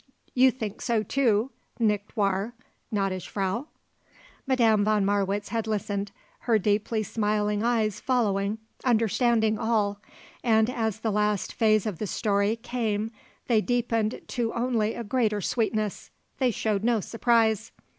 You 0.33 0.49
think 0.49 0.81
so, 0.81 1.03
too, 1.03 1.51
nicht 1.77 2.17
wahr, 2.17 2.55
gnädige 2.91 3.27
Frau?" 3.27 3.67
Madame 4.47 4.83
von 4.83 5.05
Marwitz 5.05 5.49
had 5.49 5.67
listened, 5.67 6.11
her 6.39 6.57
deeply 6.57 7.03
smiling 7.03 7.61
eyes 7.61 7.99
following, 7.99 8.57
understanding 8.83 9.59
all; 9.59 9.99
and 10.43 10.71
as 10.71 11.01
the 11.01 11.11
last 11.11 11.53
phase 11.53 11.85
of 11.85 11.99
the 11.99 12.07
story 12.07 12.55
came 12.55 13.11
they 13.45 13.61
deepened 13.61 14.21
to 14.29 14.51
only 14.55 14.95
a 14.95 15.03
greater 15.03 15.39
sweetness. 15.39 16.09
They 16.39 16.49
showed 16.49 16.83
no 16.83 16.99
surprise. 16.99 17.71